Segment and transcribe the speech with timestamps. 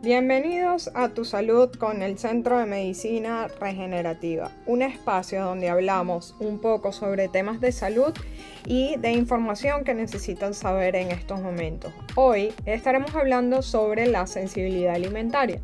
[0.00, 6.60] Bienvenidos a Tu Salud con el Centro de Medicina Regenerativa, un espacio donde hablamos un
[6.60, 8.14] poco sobre temas de salud
[8.64, 11.92] y de información que necesitan saber en estos momentos.
[12.14, 15.60] Hoy estaremos hablando sobre la sensibilidad alimentaria.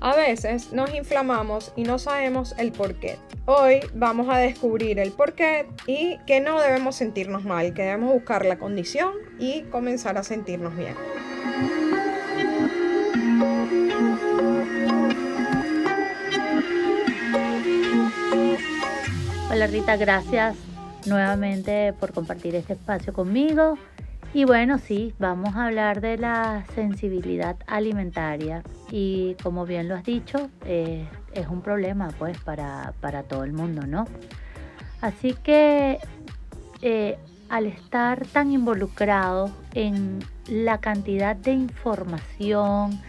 [0.00, 3.18] A veces nos inflamamos y no sabemos el por qué.
[3.44, 8.14] Hoy vamos a descubrir el por qué y que no debemos sentirnos mal, que debemos
[8.14, 10.94] buscar la condición y comenzar a sentirnos bien.
[19.54, 20.56] Hola Rita, gracias
[21.06, 23.78] nuevamente por compartir este espacio conmigo.
[24.32, 28.64] Y bueno, sí, vamos a hablar de la sensibilidad alimentaria.
[28.90, 32.92] Y como bien lo has dicho, eh, es un problema pues para,
[33.28, 34.06] todo el mundo, ¿no?
[35.00, 36.00] Así que
[36.82, 37.16] eh,
[37.48, 40.18] al estar tan involucrado en
[40.48, 43.00] la cantidad de información,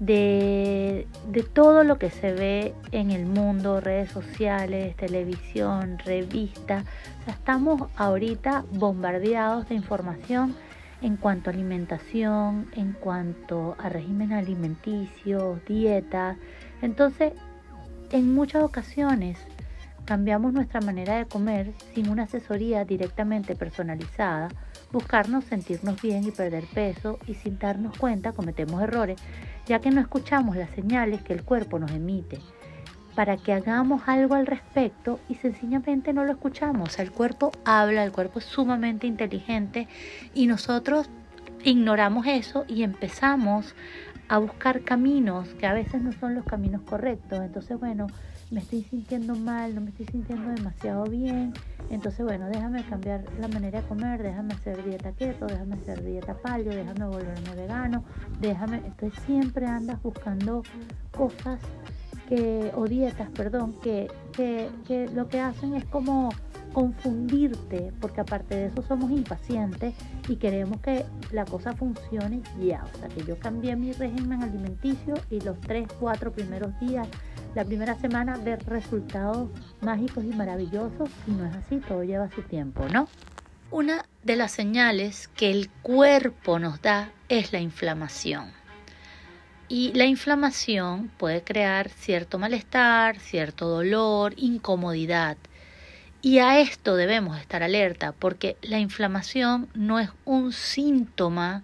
[0.00, 1.06] de,
[1.52, 6.84] todo lo que se ve en el mundo, redes sociales, televisión, revistas.
[7.26, 10.56] estamos ahorita bombardeados de información
[11.02, 16.36] en cuanto a alimentación, en cuanto a régimen alimenticio, dieta.
[16.82, 17.34] Entonces,
[18.10, 19.38] en muchas ocasiones
[20.06, 24.48] cambiamos nuestra manera de comer sin una asesoría directamente personalizada,
[24.92, 29.20] buscarnos sentirnos bien y perder peso y sin darnos cuenta cometemos errores
[29.70, 32.40] ya que no escuchamos las señales que el cuerpo nos emite
[33.14, 36.98] para que hagamos algo al respecto y sencillamente no lo escuchamos.
[36.98, 39.86] el cuerpo habla, el cuerpo es sumamente inteligente
[40.34, 41.08] y nosotros
[41.62, 43.76] ignoramos eso y empezamos
[44.30, 47.40] a buscar caminos que a veces no son los caminos correctos.
[47.42, 48.06] Entonces, bueno,
[48.52, 51.52] me estoy sintiendo mal, no me estoy sintiendo demasiado bien.
[51.90, 56.34] Entonces, bueno, déjame cambiar la manera de comer, déjame hacer dieta keto, déjame hacer dieta
[56.34, 58.04] paleo, déjame volverme vegano,
[58.40, 58.76] déjame.
[58.86, 60.62] Entonces, siempre andas buscando
[61.10, 61.58] cosas
[62.30, 66.30] que, o dietas, perdón, que, que, que lo que hacen es como
[66.72, 69.94] confundirte, porque aparte de eso somos impacientes
[70.28, 72.84] y queremos que la cosa funcione ya.
[72.94, 77.08] O sea, que yo cambié mi régimen alimenticio y los 3, 4 primeros días
[77.56, 82.42] la primera semana ver resultados mágicos y maravillosos y no es así, todo lleva su
[82.42, 83.08] tiempo, ¿no?
[83.72, 88.59] Una de las señales que el cuerpo nos da es la inflamación.
[89.70, 95.36] Y la inflamación puede crear cierto malestar, cierto dolor, incomodidad.
[96.22, 101.62] Y a esto debemos estar alerta porque la inflamación no es un síntoma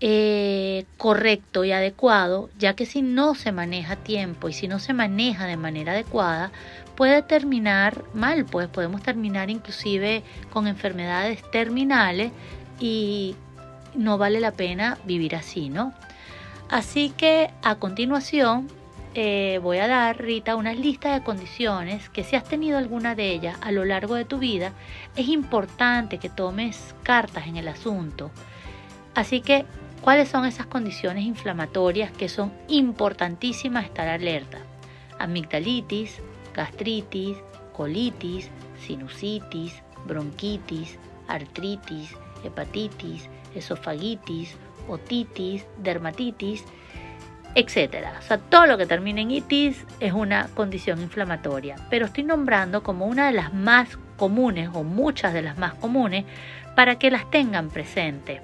[0.00, 4.78] eh, correcto y adecuado, ya que si no se maneja a tiempo y si no
[4.78, 6.52] se maneja de manera adecuada,
[6.96, 10.22] puede terminar mal, pues podemos terminar inclusive
[10.52, 12.30] con enfermedades terminales
[12.78, 13.36] y
[13.94, 15.94] no vale la pena vivir así, ¿no?
[16.68, 18.68] Así que a continuación
[19.14, 23.30] eh, voy a dar, Rita, una lista de condiciones que si has tenido alguna de
[23.30, 24.72] ellas a lo largo de tu vida,
[25.14, 28.30] es importante que tomes cartas en el asunto.
[29.14, 29.64] Así que
[30.06, 34.58] ¿Cuáles son esas condiciones inflamatorias que son importantísimas estar alerta?
[35.18, 36.20] Amigdalitis,
[36.54, 37.36] gastritis,
[37.72, 44.56] colitis, sinusitis, bronquitis, artritis, hepatitis, esofagitis,
[44.88, 46.64] otitis, dermatitis,
[47.54, 48.04] etc.
[48.18, 52.82] O sea, todo lo que termine en itis es una condición inflamatoria, pero estoy nombrando
[52.82, 56.24] como una de las más comunes o muchas de las más comunes
[56.74, 58.42] para que las tengan presente.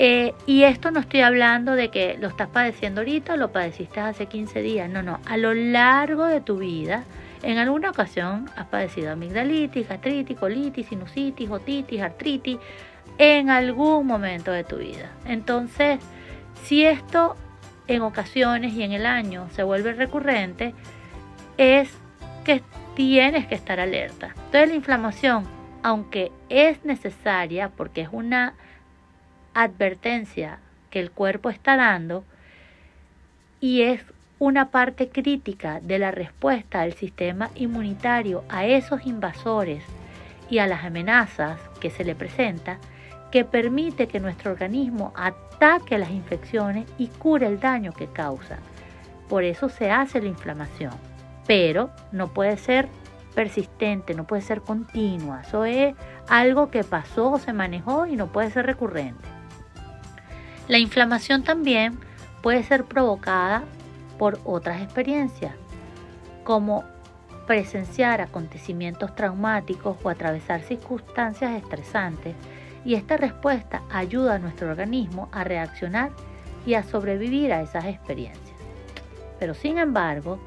[0.00, 3.98] Eh, y esto no estoy hablando de que lo estás padeciendo ahorita o lo padeciste
[3.98, 4.88] hace 15 días.
[4.88, 5.18] No, no.
[5.26, 7.02] A lo largo de tu vida,
[7.42, 12.58] en alguna ocasión has padecido amigdalitis, gastritis, colitis, sinusitis, otitis, artritis,
[13.18, 15.10] en algún momento de tu vida.
[15.24, 16.00] Entonces,
[16.62, 17.36] si esto
[17.88, 20.74] en ocasiones y en el año se vuelve recurrente,
[21.56, 21.90] es
[22.44, 22.62] que
[22.94, 24.28] tienes que estar alerta.
[24.28, 25.44] Entonces, la inflamación,
[25.82, 28.54] aunque es necesaria porque es una
[29.54, 32.24] advertencia que el cuerpo está dando
[33.60, 34.02] y es
[34.38, 39.82] una parte crítica de la respuesta del sistema inmunitario a esos invasores
[40.48, 42.78] y a las amenazas que se le presenta
[43.30, 48.58] que permite que nuestro organismo ataque las infecciones y cure el daño que causa.
[49.28, 50.92] Por eso se hace la inflamación,
[51.46, 52.88] pero no puede ser
[53.34, 55.42] persistente, no puede ser continua.
[55.42, 55.94] Eso es
[56.28, 59.22] algo que pasó, se manejó y no puede ser recurrente.
[60.66, 61.98] La inflamación también
[62.42, 63.62] puede ser provocada
[64.18, 65.54] por otras experiencias,
[66.44, 66.84] como
[67.46, 72.34] presenciar acontecimientos traumáticos o atravesar circunstancias estresantes,
[72.88, 76.10] y esta respuesta ayuda a nuestro organismo a reaccionar
[76.64, 78.56] y a sobrevivir a esas experiencias.
[79.38, 80.40] Pero sin embargo,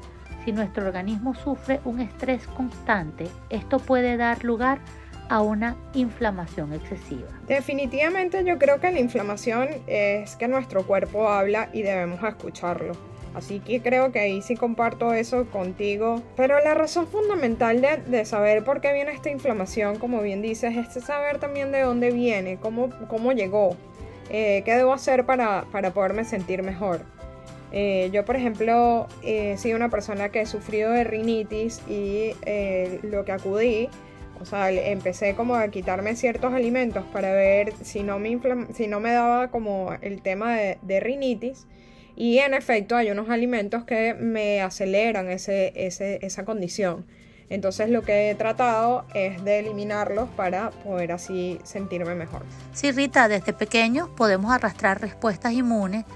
[0.44, 4.80] si nuestro organismo sufre un estrés constante, esto puede dar lugar
[5.28, 7.28] a una inflamación excesiva.
[7.46, 13.11] Definitivamente yo creo que la inflamación es que nuestro cuerpo habla y debemos escucharlo.
[13.34, 16.22] Así que creo que ahí sí comparto eso contigo.
[16.36, 21.04] Pero la razón fundamental de, saber por qué viene esta inflamación, como bien dices, es
[21.04, 23.76] saber también de dónde viene, cómo, cómo llegó,
[24.30, 27.00] eh, qué debo hacer para, para poderme sentir mejor.
[27.72, 33.00] Eh, yo, por ejemplo, he sido una persona que he sufrido de rinitis y eh,
[33.02, 33.88] lo que acudí,
[34.42, 38.38] o sea, empecé como a quitarme ciertos alimentos para ver si no me,
[38.74, 41.66] si no me daba como el tema de, de rinitis.
[42.16, 47.04] Y en efecto hay unos alimentos que me aceleran ese, esa condición.
[47.48, 52.42] Entonces lo que he tratado es de eliminarlos para poder así sentirme mejor.
[52.72, 56.06] Sí, Rita, desde pequeños podemos arrastrar respuestas inmunes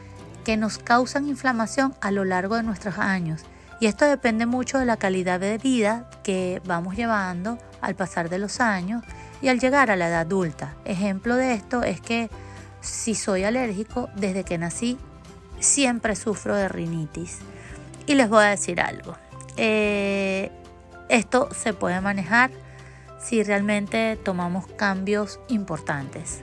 [0.44, 3.44] que nos causan inflamación a lo largo de nuestros años.
[3.80, 8.38] Y esto depende mucho de la calidad de vida que vamos llevando al pasar de
[8.38, 9.02] los años
[9.42, 10.74] y al llegar a la edad adulta.
[10.86, 12.30] Ejemplo de esto es que
[12.80, 14.96] si soy alérgico, desde que nací
[15.60, 17.38] siempre sufro de rinitis.
[18.06, 19.16] Y les voy a decir algo.
[19.56, 20.50] Eh,
[21.08, 22.50] esto se puede manejar
[23.20, 26.42] si realmente tomamos cambios importantes.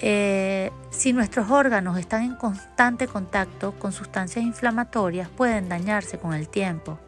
[0.00, 6.48] Eh, si nuestros órganos están en constante contacto con sustancias inflamatorias, pueden dañarse con el
[6.48, 6.98] tiempo.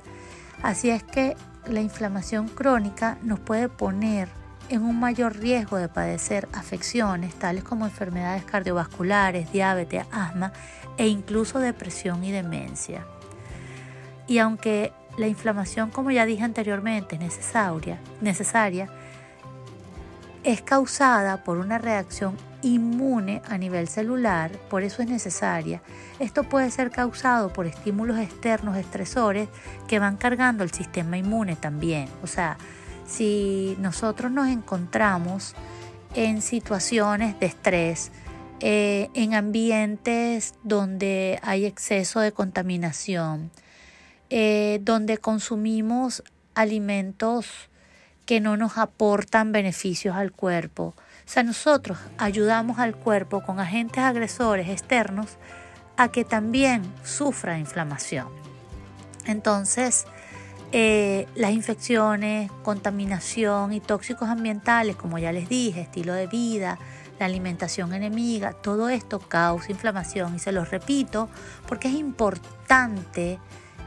[0.62, 1.36] Así es que
[1.66, 4.28] la inflamación crónica nos puede poner
[4.68, 10.52] en un mayor riesgo de padecer afecciones tales como enfermedades cardiovasculares, diabetes, asma
[10.96, 13.06] e incluso depresión y demencia.
[14.26, 18.88] Y aunque la inflamación, como ya dije anteriormente, es necesaria, necesaria
[20.44, 25.82] es causada por una reacción inmune a nivel celular, por eso es necesaria.
[26.18, 29.48] Esto puede ser causado por estímulos externos estresores
[29.88, 32.08] que van cargando el sistema inmune también.
[32.22, 32.58] O sea,
[33.06, 35.54] si nosotros nos encontramos
[36.14, 38.12] en situaciones de estrés,
[38.60, 43.50] eh, en ambientes donde hay exceso de contaminación,
[44.30, 46.22] eh, donde consumimos
[46.54, 47.46] alimentos
[48.26, 50.94] que no nos aportan beneficios al cuerpo.
[51.26, 55.36] O sea, nosotros ayudamos al cuerpo con agentes agresores externos
[55.96, 58.28] a que también sufra inflamación.
[59.26, 60.06] Entonces,
[60.76, 66.80] eh, las infecciones, contaminación y tóxicos ambientales, como ya les dije, estilo de vida,
[67.20, 71.28] la alimentación enemiga, todo esto causa inflamación y se los repito
[71.68, 73.38] porque es importante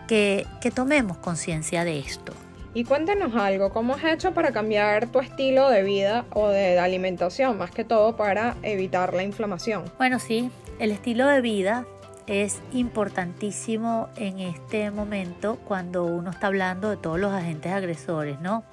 [0.07, 2.31] que, que tomemos conciencia de esto.
[2.73, 7.57] Y cuéntanos algo, ¿cómo has hecho para cambiar tu estilo de vida o de alimentación,
[7.57, 9.83] más que todo para evitar la inflamación?
[9.97, 11.85] Bueno, sí, el estilo de vida
[12.27, 18.63] es importantísimo en este momento cuando uno está hablando de todos los agentes agresores, ¿no?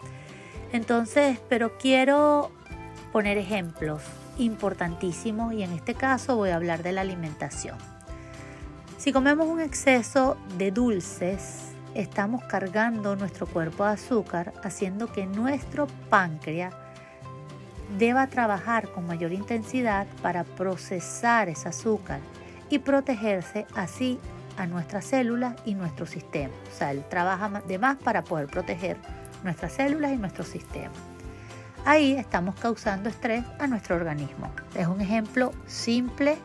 [0.73, 2.51] Entonces, pero quiero
[3.13, 4.03] poner ejemplos
[4.39, 7.79] importantísimos y en este caso voy a hablar de la alimentación.
[8.99, 15.87] Si comemos un exceso de dulces, estamos cargando nuestro cuerpo de azúcar, haciendo que nuestro
[16.11, 16.75] páncreas
[17.99, 22.19] deba trabajar con mayor intensidad para procesar ese azúcar
[22.75, 24.19] y protegerse así
[24.57, 26.53] a nuestras células y nuestro sistema.
[26.73, 28.97] O sea, él trabaja de más para poder proteger
[29.45, 30.93] nuestras células y nuestro sistema.
[31.85, 34.51] Ahí estamos causando estrés a nuestro organismo.
[34.75, 36.37] Es un ejemplo simple,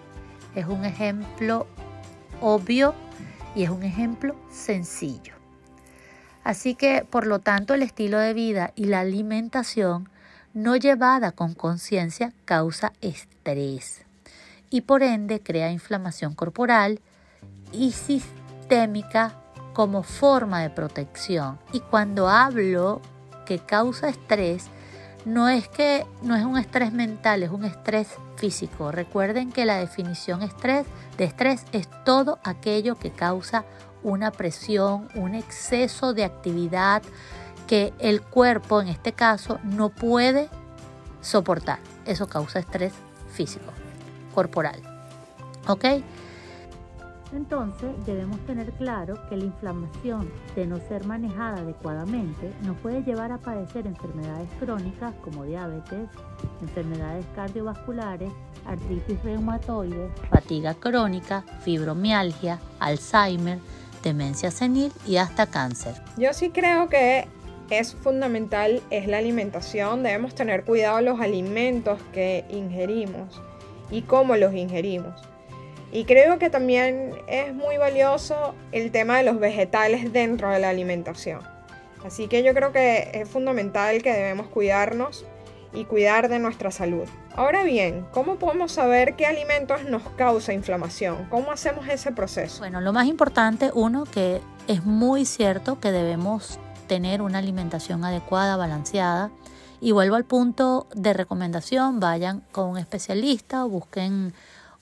[0.53, 1.65] es un ejemplo
[2.41, 2.93] obvio
[3.55, 5.33] y es un ejemplo sencillo.
[6.43, 10.09] Así que, por lo tanto, el estilo de vida y la alimentación
[10.53, 14.05] no llevada con conciencia causa estrés
[14.69, 16.99] y por ende crea inflamación corporal
[17.71, 19.33] y sistémica
[19.73, 21.59] como forma de protección.
[21.71, 23.01] Y cuando hablo
[23.45, 24.67] que causa estrés,
[25.25, 28.07] no es que no es un estrés mental, es un estrés
[28.37, 28.91] físico.
[28.91, 30.85] Recuerden que la definición estrés
[31.17, 33.65] de estrés es todo aquello que causa
[34.01, 37.03] una presión, un exceso de actividad
[37.67, 40.49] que el cuerpo en este caso no puede
[41.21, 41.79] soportar.
[42.05, 42.93] Eso causa estrés
[43.31, 43.78] físico
[44.33, 44.79] corporal.
[45.67, 45.85] ¿Ok?
[47.31, 53.31] Entonces debemos tener claro que la inflamación de no ser manejada adecuadamente nos puede llevar
[53.31, 56.09] a padecer enfermedades crónicas como diabetes,
[56.61, 58.31] enfermedades cardiovasculares,
[58.65, 63.59] artritis reumatoide, fatiga crónica, fibromialgia, Alzheimer,
[64.01, 66.01] demencia senil y hasta cáncer.
[66.17, 67.27] Yo sí creo que
[67.69, 73.39] es fundamental es la alimentación, debemos tener cuidado los alimentos que ingerimos
[73.91, 75.21] y cómo los ingerimos.
[75.91, 80.69] Y creo que también es muy valioso el tema de los vegetales dentro de la
[80.69, 81.41] alimentación.
[82.05, 85.25] Así que yo creo que es fundamental que debemos cuidarnos
[85.73, 87.07] y cuidar de nuestra salud.
[87.35, 91.27] Ahora bien, ¿cómo podemos saber qué alimentos nos causa inflamación?
[91.29, 92.59] ¿Cómo hacemos ese proceso?
[92.59, 98.57] Bueno, lo más importante, uno, que es muy cierto que debemos tener una alimentación adecuada,
[98.57, 99.29] balanceada.
[99.81, 104.33] Y vuelvo al punto de recomendación, vayan con un especialista o busquen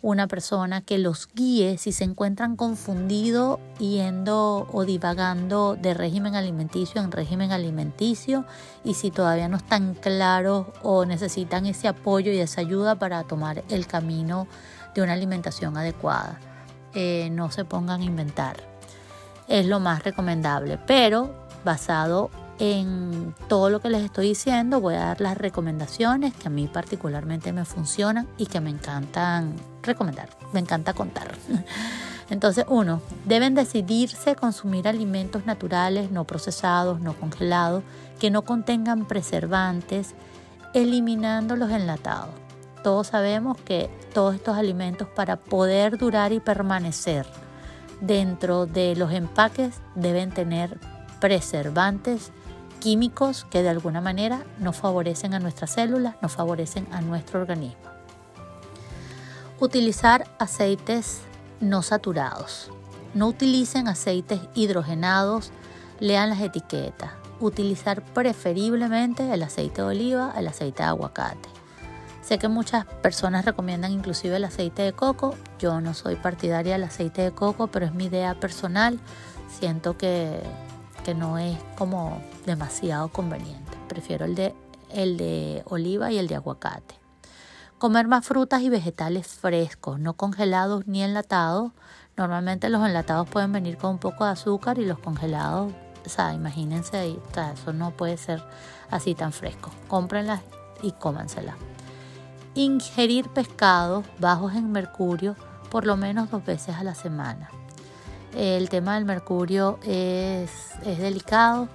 [0.02, 7.02] una persona que los guíe si se encuentran confundidos yendo o divagando de régimen alimenticio
[7.02, 8.46] en régimen alimenticio
[8.84, 13.64] y si todavía no están claros o necesitan ese apoyo y esa ayuda para tomar
[13.70, 14.48] el camino
[14.94, 16.40] de una alimentación adecuada.
[16.94, 18.58] Eh, no se pongan a inventar.
[19.48, 25.00] Es lo más recomendable, pero basado en todo lo que les estoy diciendo voy a
[25.00, 30.60] dar las recomendaciones que a mí particularmente me funcionan y que me encantan recomendar, me
[30.60, 31.36] encanta contar.
[32.30, 37.84] Entonces, uno, deben decidirse consumir alimentos naturales, no procesados, no congelados,
[38.20, 40.14] que no contengan preservantes,
[40.74, 42.32] eliminando los enlatados.
[42.84, 47.26] Todos sabemos que todos estos alimentos para poder durar y permanecer
[48.02, 50.80] dentro de los empaques deben tener
[51.22, 52.32] preservantes
[52.80, 57.78] químicos que de alguna manera no favorecen a nuestras células, no favorecen a nuestro organismo.
[59.60, 61.22] Utilizar aceites
[61.60, 62.72] no saturados.
[63.14, 65.52] No utilicen aceites hidrogenados,
[66.00, 67.12] lean las etiquetas.
[67.40, 71.50] Utilizar preferiblemente el aceite de oliva, el aceite de aguacate.
[72.22, 75.36] Sé que muchas personas recomiendan inclusive el aceite de coco.
[75.60, 79.00] Yo no soy partidaria del aceite de coco, pero es mi idea personal.
[79.50, 80.42] Siento que
[81.08, 83.78] que no es como demasiado conveniente.
[83.88, 84.54] Prefiero el de,
[84.90, 86.96] el de oliva y el de aguacate.
[87.78, 91.72] Comer más frutas y vegetales frescos, no congelados ni enlatados.
[92.18, 95.72] Normalmente los enlatados pueden venir con un poco de azúcar y los congelados,
[96.06, 97.18] o sea, imagínense ahí,
[97.54, 98.44] eso no puede ser
[98.92, 99.72] así tan fresco.
[99.88, 100.42] Cómprenlas
[100.82, 101.56] y cómanselas.
[102.54, 105.38] Ingerir pescados bajos en mercurio
[105.72, 107.50] por lo menos dos veces a la semana.
[108.36, 111.68] El tema del mercurio es, delicado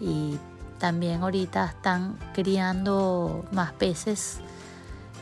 [0.00, 0.38] y
[0.78, 4.40] también ahorita están criando más peces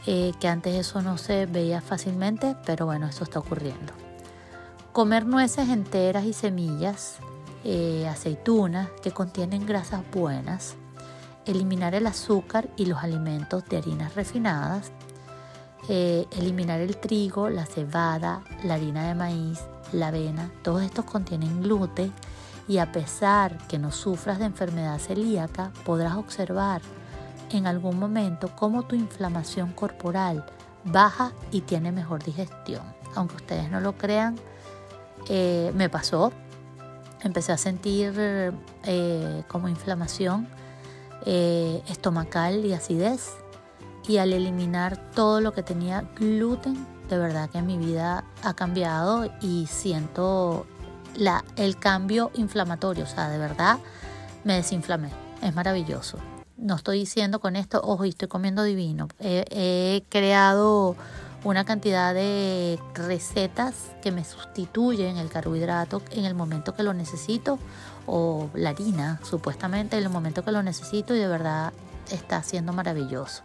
[0.06, 3.92] eh, que antes eso no se veía fácilmente, pero bueno, eso está ocurriendo.
[4.92, 7.16] Comer nueces enteras y semillas,
[7.64, 10.76] eh, aceitunas que contienen grasas buenas,
[11.46, 14.92] eliminar el azúcar y los alimentos de harinas refinadas,
[15.88, 19.60] eh, eliminar el trigo, la cebada, la harina de maíz,
[19.94, 22.12] la avena, todos estos contienen gluten
[22.66, 26.80] y a pesar que no sufras de enfermedad celíaca, podrás observar
[27.50, 30.44] en algún momento cómo tu inflamación corporal
[30.84, 32.82] baja y tiene mejor digestión.
[33.14, 34.36] Aunque ustedes no lo crean,
[35.28, 36.32] eh, me pasó.
[37.22, 38.12] Empecé a sentir
[38.84, 40.48] eh, como inflamación
[41.24, 43.34] eh, estomacal y acidez.
[44.06, 49.30] Y al eliminar todo lo que tenía gluten, de verdad que mi vida ha cambiado
[49.40, 50.66] y siento
[51.56, 53.78] el cambio inflamatorio, o sea, de verdad
[54.44, 55.10] me desinflamé,
[55.42, 56.18] es maravilloso.
[56.56, 59.08] No estoy diciendo con esto, ojo, estoy comiendo divino.
[59.18, 60.96] He, creado
[61.42, 67.58] una cantidad de recetas que me sustituyen el carbohidrato en el momento que lo necesito
[68.06, 71.72] o la harina, supuestamente en el momento que lo necesito y de verdad
[72.10, 73.42] está siendo maravilloso.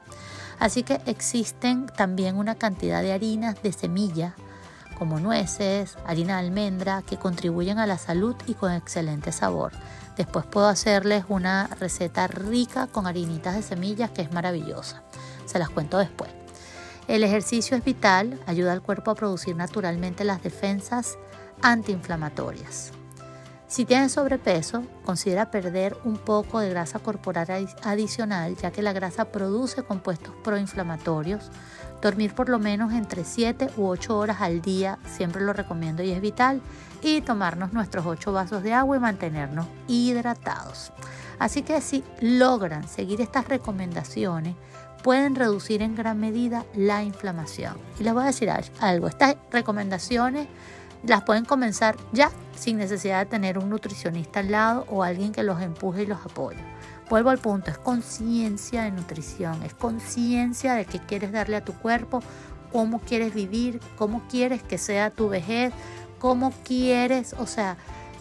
[0.60, 4.36] Así que existen también una cantidad de harinas de semilla,
[4.98, 9.72] como nueces, harina de almendra, que contribuyen a la salud y con excelente sabor.
[10.18, 15.02] Después puedo hacerles una receta rica con harinitas de semillas que es maravillosa.
[15.46, 16.30] Se las cuento después.
[17.08, 21.18] El ejercicio es vital, ayuda al cuerpo a producir naturalmente las defensas
[21.62, 22.92] antiinflamatorias.
[23.70, 29.26] Si tienes sobrepeso, considera perder un poco de grasa corporal adicional, ya que la grasa
[29.26, 31.52] produce compuestos proinflamatorios.
[32.02, 36.10] Dormir por lo menos entre 7 u 8 horas al día, siempre lo recomiendo y
[36.10, 36.64] es vital.
[37.04, 40.92] Y tomarnos nuestros 8 vasos de agua y mantenernos hidratados.
[41.38, 44.56] Así que si logran seguir estas recomendaciones,
[45.04, 47.78] pueden reducir en gran medida la inflamación.
[48.00, 48.50] Y les voy a decir
[48.80, 50.48] algo, estas recomendaciones
[51.04, 55.44] las pueden comenzar ya sin necesidad de tener un nutricionista al lado o alguien que
[55.44, 56.60] los empuje y los apoye.
[57.10, 61.74] Vuelvo al punto, es conciencia de nutrición, es conciencia de qué quieres darle a tu
[61.74, 62.22] cuerpo,
[62.72, 65.74] cómo quieres vivir, cómo quieres que sea tu vejez,
[66.20, 67.78] cómo quieres, o sea,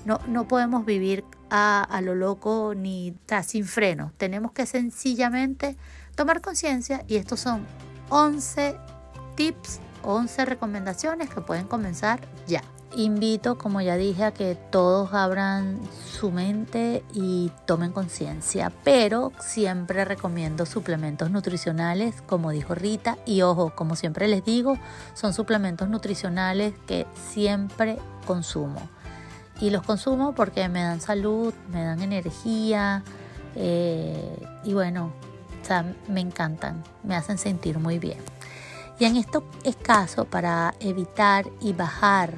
[0.07, 4.13] no, no podemos vivir a, a lo loco ni sin freno.
[4.17, 5.77] Tenemos que sencillamente
[6.15, 7.67] tomar conciencia y estos son
[8.09, 8.77] 11
[9.35, 12.63] tips 11 recomendaciones que pueden comenzar ya.
[12.97, 15.79] Invito, como ya dije, a que todos abran
[16.11, 23.75] su mente y tomen conciencia, pero siempre recomiendo suplementos nutricionales, como dijo Rita, y ojo,
[23.75, 24.79] como siempre les digo,
[25.13, 28.89] son suplementos nutricionales que siempre consumo.
[29.61, 33.03] Y los consumo porque me dan salud, me dan energía
[33.55, 35.13] eh, y bueno,
[36.09, 38.19] me encantan, me hacen sentir muy bien.
[38.99, 39.45] Y en estos
[39.83, 42.35] caso para evitar y bajar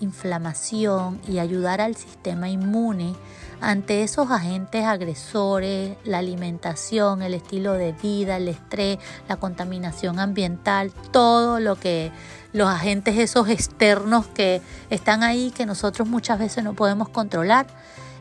[0.00, 3.14] inflamación y ayudar al sistema inmune
[3.60, 10.92] ante esos agentes agresores, la alimentación, el estilo de vida, el estrés, la contaminación ambiental,
[11.12, 12.12] todo lo que
[12.52, 17.66] los agentes esos externos que están ahí que nosotros muchas veces no podemos controlar.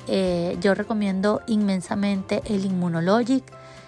[0.07, 3.43] Eh, yo recomiendo inmensamente el Immunologic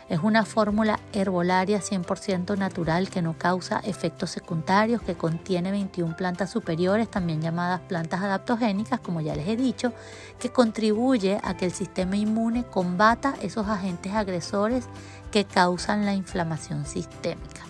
[0.07, 6.51] es una fórmula herbolaria 100% natural que no causa efectos secundarios, que contiene 21 plantas
[6.51, 9.93] superiores, también llamadas plantas adaptogénicas, como ya les he dicho,
[10.39, 14.85] que contribuye a que el sistema inmune combata esos agentes agresores
[15.31, 17.63] que causan la inflamación sistémica.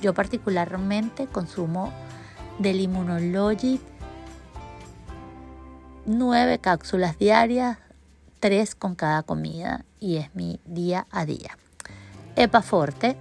[0.00, 1.92] Yo particularmente consumo
[2.58, 3.80] del Immunologic
[6.06, 7.78] 9 cápsulas diarias,
[8.40, 11.56] 3 con cada comida y es mi día a día.
[12.36, 13.16] Epaforte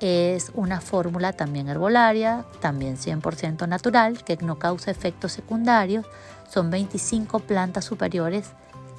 [0.00, 6.04] es una fórmula también herbolaria, también 100% natural, que no causa efectos secundarios.
[6.50, 8.50] Son 25 plantas superiores,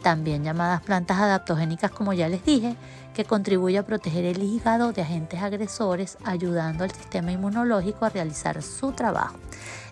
[0.01, 2.75] también llamadas plantas adaptogénicas, como ya les dije,
[3.13, 8.61] que contribuye a proteger el hígado de agentes agresores, ayudando al sistema inmunológico a realizar
[8.63, 9.35] su trabajo.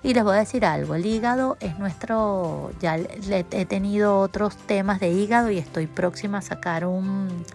[0.04, 5.00] Y les voy a decir algo, el hígado es nuestro, ya he tenido otros temas
[5.00, 7.46] de hígado y estoy próxima a sacar un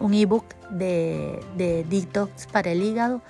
[0.00, 3.20] un ebook de, de detox para el hígado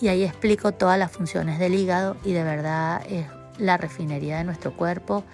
[0.00, 3.26] y ahí explico todas las funciones del hígado y de verdad es
[3.58, 5.24] la refinería de nuestro cuerpo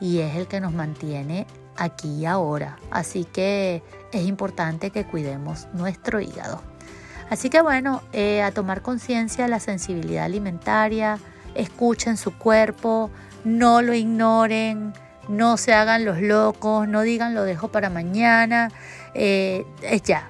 [0.00, 2.78] y es el que nos mantiene aquí y ahora.
[2.90, 6.62] Así que es importante que cuidemos nuestro hígado.
[7.30, 11.18] Así que bueno, eh, a tomar conciencia la sensibilidad alimentaria,
[11.54, 13.10] escuchen su cuerpo,
[13.44, 14.92] no lo ignoren,
[15.28, 18.70] no se hagan los locos, no digan lo dejo para mañana.
[19.18, 20.28] Eh, es ya.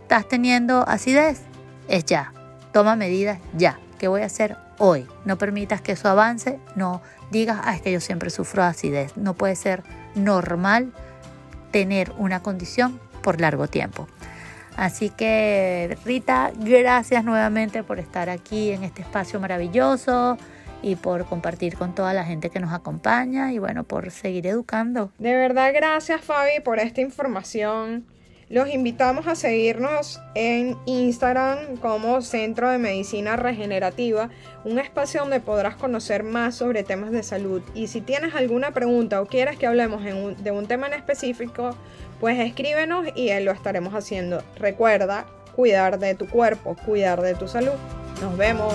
[0.00, 1.42] ¿Estás teniendo acidez?
[1.88, 2.32] Es ya.
[2.72, 3.78] Toma medidas ya.
[3.98, 5.06] ¿Qué voy a hacer hoy?
[5.26, 6.58] No permitas que eso avance.
[6.74, 9.14] No digas, ah, es que yo siempre sufro acidez.
[9.18, 9.82] No puede ser
[10.14, 10.90] normal
[11.70, 14.08] tener una condición por largo tiempo.
[14.74, 20.38] Así que Rita, gracias nuevamente por estar aquí en este espacio maravilloso
[20.80, 25.12] y por compartir con toda la gente que nos acompaña y bueno, por seguir educando.
[25.18, 28.13] De verdad, gracias Fabi por esta información.
[28.50, 34.28] Los invitamos a seguirnos en Instagram como Centro de Medicina Regenerativa,
[34.64, 37.62] un espacio donde podrás conocer más sobre temas de salud.
[37.74, 41.74] Y si tienes alguna pregunta o quieres que hablemos de un tema en específico,
[42.20, 44.42] pues escríbenos y lo estaremos haciendo.
[44.56, 45.26] Recuerda
[45.56, 47.72] cuidar de tu cuerpo, cuidar de tu salud.
[48.20, 48.74] Nos vemos.